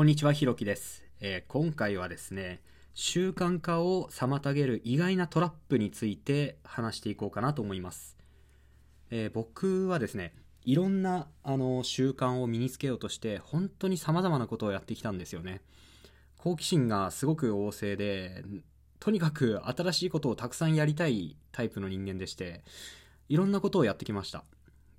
[0.00, 2.62] こんにちは、ひろきです、えー今回はですね、
[2.94, 8.16] 習慣化を妨げる意外なトラップについて話していこうかなと思います。
[9.10, 10.32] えー僕はですね、
[10.64, 15.60] いろんなあの習慣を身につけようとして、本当に様々なことをやってきたんですよね。
[16.38, 18.42] 好奇心がすごく旺盛で、
[19.00, 22.64] とにかく新しいことをたくさんやりたいタイプの人間でして、
[23.28, 24.44] いろんなことをやってきました。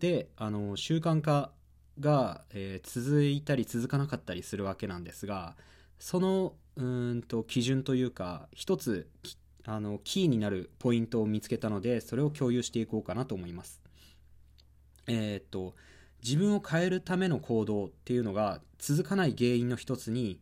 [0.00, 1.52] で、あの、習慣化
[2.00, 5.56] が、えー続いたり続かなかったりするわけなんですが、
[5.98, 9.08] そのうんと基準というか、一つ
[9.64, 13.82] あのキーになるポイントを見つけたので、それを共有していこうかなと思います。
[15.06, 15.74] えーっと、
[16.22, 20.40] 自分を変えるための行動っていうのが続かない原因の一つに、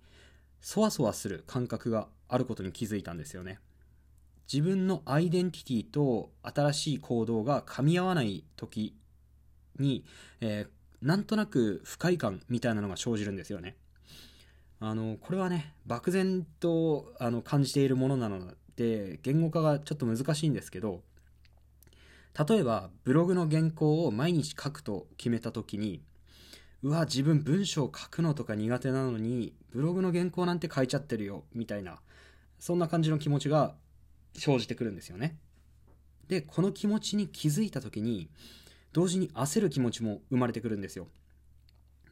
[0.61, 3.59] そわそわする感覚があることに気づいたんですよね。
[4.53, 8.95] 自分のアイデンティティと新しい行動が噛み合わない時
[9.79, 10.05] に、
[10.41, 13.77] えーなんとなく不快感みたいなのが生じるんですよね。
[14.79, 21.03] あのこれはね漠然とあの感じているものなので言語化がちょっと難しいんですけど
[22.49, 26.03] 例えばブログの原稿を毎日書くと決めた時に
[26.83, 31.99] うわ自分文章書くのとか苦手なのにブログの原稿なんて書いちゃってるよみたいな
[32.59, 33.75] そんな感じの気持ちが
[34.35, 35.39] 生じてくるんですよね
[36.29, 38.29] でこの気持ちに気づいた時に
[38.97, 41.09] 同時に焦る気持ちも生まれてくるんですよ。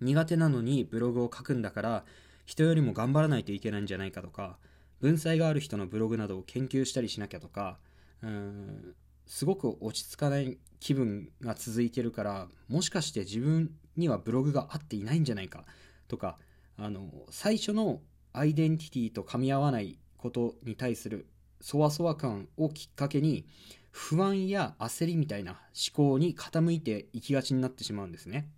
[0.03, 2.05] 苦手なのにブログを書くんだから
[2.45, 4.59] 人よりも頑張らないといけないんじゃないかとか
[5.01, 7.79] 文才がある人のブログなどを研究したりしなきゃとか
[8.23, 15.65] うーんすごく落ち着かない気分が続いてるからもしかして自分にはブログが合っていないんじゃないか
[16.07, 16.37] とか
[16.77, 18.03] あの最初の
[18.35, 21.29] アイデンティティと噛み合わないことに対する
[21.61, 23.47] そわそわ感をきっかけに
[23.91, 28.49] 不安や焦りみたいな思考に傾いていきがちになってしまうんですね。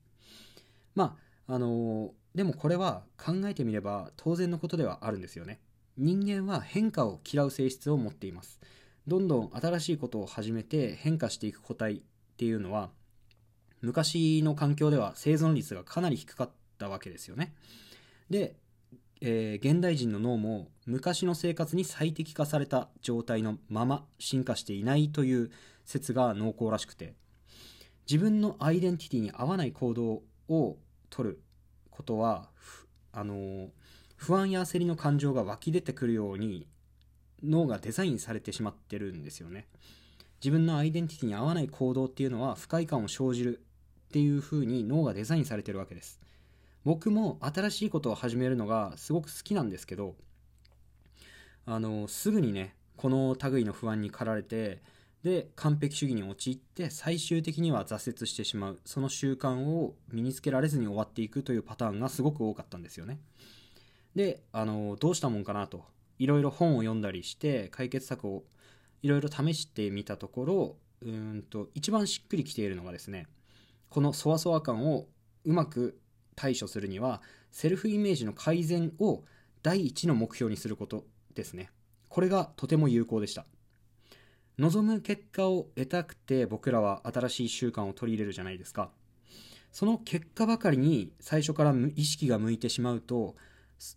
[0.95, 1.17] ま
[1.49, 5.61] ああのでもこれは考えてみれば当然のことではあるんですよね。
[5.97, 8.61] 人間は変化を嫌う性質を持っています。
[9.07, 12.01] どんどん新しいことを始めて変化していく個体っ
[12.37, 12.91] ていうのは
[13.81, 17.55] 昔の環境では生存率がかなり低かったわけですよね。
[18.31, 18.57] で、
[19.21, 25.51] えー現代人の脳も昔の生活に最適化された状態のまま進化していないという
[25.85, 27.15] 説が濃厚らしくて
[28.09, 30.77] 自分のアイデンティティに合わない行動を
[31.11, 31.41] 取る
[31.91, 32.51] ことは
[33.13, 33.69] あのー
[34.17, 36.67] 不安や焦りの感情が湧き出てくるように
[37.43, 39.67] 脳がデザインされてしまってるんですよね。
[40.41, 43.61] 自分のアイデンティティに合わない行動っていうのは不快感を生じる
[44.09, 46.21] っていう風に脳がデザインされてるわけです。
[46.87, 50.15] 僕も新しいことを始めるのがすごく好きなんですけど
[51.67, 54.81] あのすぐにねこの類の不安に駆られて
[55.25, 58.79] で完璧主義に陥って最終的には挫折してしまう。
[58.85, 63.19] その習慣を身につけられずに終わっていくというパターンがすごく多かったんですよね。
[64.15, 65.85] であのどうしたもんかなと。
[66.21, 68.45] いろいろ本を読んだりして解決策を
[69.03, 73.27] いろいろ試してみたところうんと一番しっくりきているのがですね
[73.91, 75.09] このそわそわ感を
[75.45, 75.99] うまく
[76.37, 79.25] 対処するにはセルフイメージの改善を
[79.63, 81.05] 第一の目標にすること
[81.35, 81.71] ですね。
[82.09, 83.47] これがとても有効でした。
[84.59, 88.91] 望む結果を得たくて僕らは新しい習慣を取り入れるじゃないですか。
[89.73, 93.37] その結果ばかりに最初から意識が向いてしまうと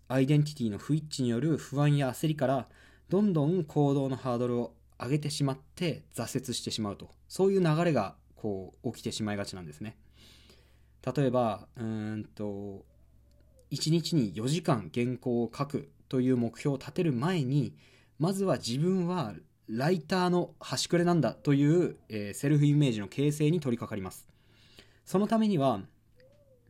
[0.10, 2.68] アイデンティティの不一致による不安や焦りから
[3.08, 7.10] どんどん行動のハードルを上げてしまって挫折してしまうと。
[7.30, 9.98] そういう流れがこう起きてしまいがちなんですね。
[11.06, 12.86] 例えばうんと
[13.72, 17.74] 1日に4時間原稿を書くという目標を立てる前に
[18.18, 19.34] まずは自分は
[19.70, 24.28] ライターの端くれなんだという、えーセルフイメージの形成に取り掛かります。
[25.06, 25.82] そのためには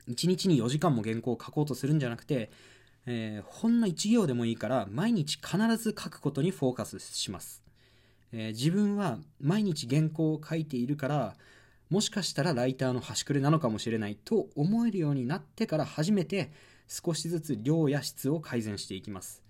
[0.10, 2.52] 1日に4時間も原稿を書こうとするんじゃなくて、
[3.06, 7.64] えーほんの1行でもいいから毎日必ず書くことにフォーカスします、
[8.34, 11.36] えー自分は毎日原稿を書いているから
[11.90, 16.52] もしかしたらライターの端くれなのかもしれないと思えるようになってから初めて
[16.88, 19.42] 少しずつ量や質を改善していきます、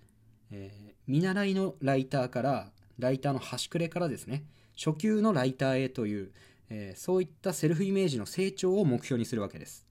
[0.51, 2.69] えー見習いのライターから
[2.99, 4.43] ライターの端くれからですね
[4.77, 6.31] 初級のライターへという、
[6.69, 9.87] えーそういったセルフイメージの成長を目標にするわけです、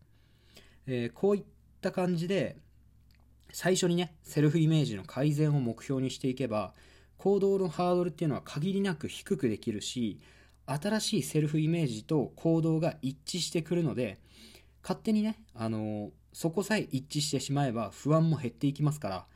[0.87, 1.43] えーこういっ
[1.81, 2.57] た感じで
[3.53, 6.73] 最初にねセルフイメージの改善を目標にしていけば
[7.17, 10.21] 行動のハードルっていうのは限りなく低くできるし
[10.69, 14.19] 新しいセルフイメージと行動が一致してくるので
[14.83, 19.27] 勝手にね、あのそこさえ一致してしまえば不安も減っていきますから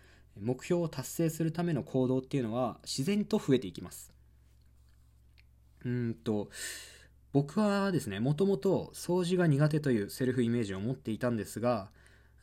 [0.41, 4.13] 目標を達成するための行動っていうのは自然と増えていきます。
[5.85, 6.49] うんと
[7.33, 11.91] 僕はですねもともと掃除が苦手というセルフイメージを持っていたんですが、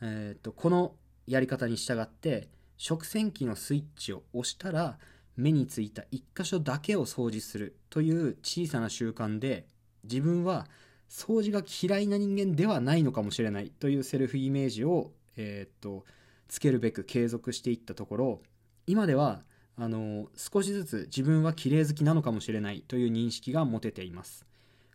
[0.02, 0.94] えー、とこの
[1.26, 4.98] やり方に従って食洗機のスイッチを押したら
[5.36, 9.66] 目についた1箇所だけを掃除するという小さな習慣で
[10.04, 10.66] 自分は
[11.08, 16.04] 掃除が嫌いな人間ではないのかもしれないというセルフイメージを、えー、っと
[16.48, 18.42] つけるべく継続していったところ。
[18.86, 19.42] 今では
[19.76, 24.46] あの少しずつ自分は綺麗好きなのかもしれないという認識が持てています。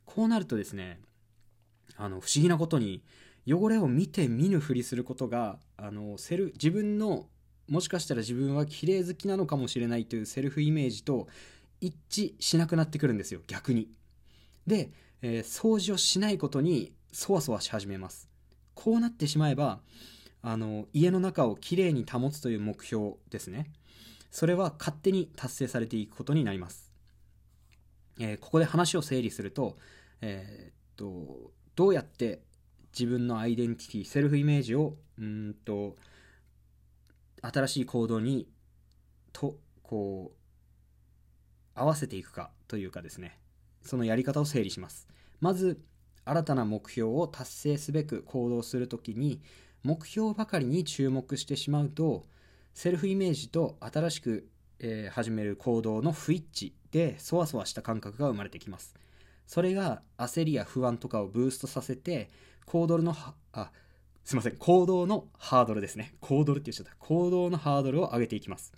[0.05, 0.99] こうなるとですね
[1.97, 3.03] あの不思議なことに
[3.47, 7.27] 汚れを見て見ぬふりすることがあのセル自分の
[7.67, 11.27] もしかしたら自分は綺麗好きなのかもしれないというセルフイメージと
[11.81, 13.89] 一致しなくなってくるんですよ逆に。
[14.67, 14.91] で、
[15.21, 18.29] えー、掃除をしないことにそわそわし始めます。
[18.73, 19.79] こうなってしまえば
[20.41, 23.71] あの家の中をきれいに保つという目標ですね。
[24.35, 26.91] それは勝手に達成されていくことになります、
[28.19, 29.77] えー、ここで話を整理すると,、
[30.19, 32.41] えー、っとどうやって
[32.91, 35.95] 自分のアイデンティティセルフイメージをうんと
[37.53, 38.47] 新しい行動に
[39.33, 40.37] とこう
[41.75, 43.37] 合わせていくかというかですね。
[43.81, 45.07] そのやり方を整理します。
[45.41, 45.79] まず
[46.23, 49.41] 新たな目標を達成すべく行動するときに
[49.83, 52.25] 目標ばかりに注目してしまうと
[52.73, 54.49] セルフイメージと新しく、
[54.79, 58.95] えー、始める行動の不一致でそわそわした感覚が生まれてきます。
[59.45, 62.31] それが焦りや不安とかをブーストさせて
[62.65, 63.15] 行動の
[63.53, 63.71] あ
[64.25, 64.57] すいません。
[64.57, 66.15] 行動のハードルですね。
[66.19, 66.95] 行動って言っちゃった。
[66.99, 68.73] 行動のハードルを上げていきます。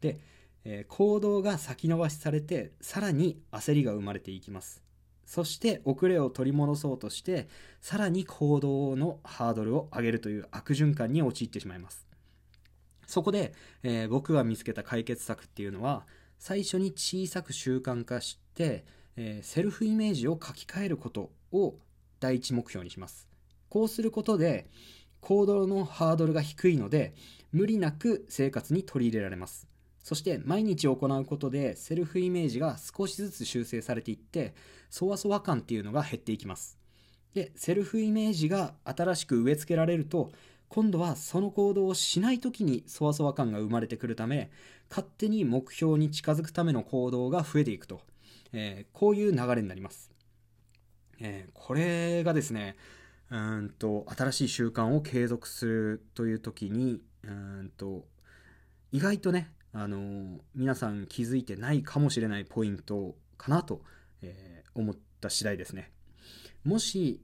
[0.00, 0.20] で
[0.64, 4.82] えー、行動が先延ばしされてさらに焦りが生まれていきます。
[5.24, 7.48] そして遅れを取り戻そうとして
[7.80, 12.06] さらに行動のハードルを上げるという悪循環に陥ってしまいます。
[13.06, 16.06] そこで、えー、僕が見つけた解決策っていうのは
[16.38, 18.84] 最初に小さく習慣化して、
[19.16, 21.76] えー、セルフイメージを書き換えることを
[22.20, 23.27] 第一目標にします。
[23.68, 24.68] こうすることで
[25.20, 27.14] 行動のハードルが低いので
[27.52, 29.66] 無理なく生活に取り入れられます。
[30.02, 34.54] そして毎日行うことでセルフイメージが少しずつ修正されていって
[34.88, 36.78] そわそわ感っていうのが減っていきます。
[37.34, 40.32] でセルフイメージが新しく植え付けられると
[40.68, 44.50] 今度はその行動をしない時にそわそわ感が生まれてくるため
[44.90, 48.00] 勝手に目標に近づくための行動が増えていくと、
[48.52, 50.10] えー、こういう流れになります、
[51.20, 52.76] えー、これがですね
[53.30, 58.06] うんと新しい習慣を継続するという時にうんと
[58.90, 63.82] 意外とねあの皆さん気づいてないかもしれないポイントかなと、
[64.22, 65.92] えー、思った次第ですね。
[66.64, 67.22] もし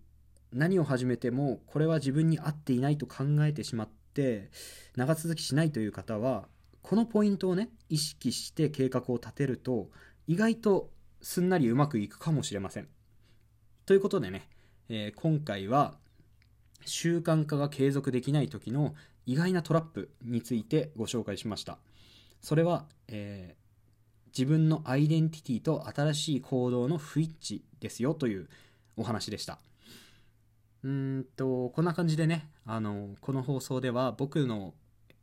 [0.52, 4.50] 何を始めてもこれは自分に合っていないと考えてしまって
[4.94, 6.46] 長続きしないという方は
[6.82, 9.88] このポイントをね意識して計画を立てると
[10.26, 10.90] 意外と
[11.22, 12.88] すんなりうまくいくかもしれません。
[13.86, 14.48] ということでね、
[14.88, 15.94] えー、今回は
[16.84, 18.94] 習慣化が継続できない時の
[19.26, 21.78] 意外なトラップについてご紹介しました
[22.42, 23.64] それは、えー、
[24.36, 28.48] 自分のアイデンティティと新しい行動の不一致ですよという
[28.96, 29.58] お話でした。
[30.82, 34.74] うんと、こんな感じでね、あの、この放送では僕の、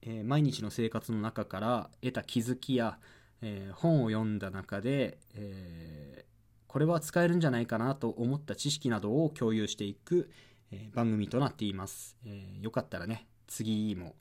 [0.02, 2.98] えー、毎日の生活の中から得た気づきや、
[3.42, 6.31] えー、本を読んだ中で、えー、
[6.72, 10.30] これは使えるんじゃないかなと思った知識などを共有していく、
[10.72, 14.16] え番組となっています、えよかったらね、次も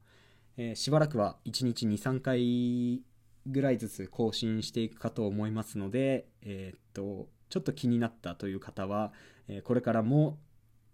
[0.56, 3.02] えー、しばらくは1日2、3回
[3.46, 9.12] ぐらいずつ更新していくかと思いますので、えー、っと、ちょっと気になったという方は、
[9.48, 10.38] え、これからも、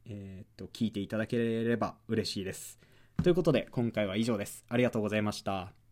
[0.04, 2.78] えっと、聞いていただければ嬉しいです。
[3.24, 4.64] ということで、今回は以上です。
[4.68, 5.85] ありがとうございました。